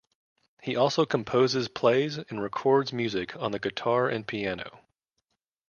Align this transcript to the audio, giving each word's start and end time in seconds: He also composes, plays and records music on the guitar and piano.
He 0.63 0.75
also 0.75 1.05
composes, 1.05 1.67
plays 1.67 2.17
and 2.17 2.41
records 2.41 2.91
music 2.91 3.35
on 3.35 3.51
the 3.51 3.59
guitar 3.59 4.09
and 4.09 4.25
piano. 4.25 4.79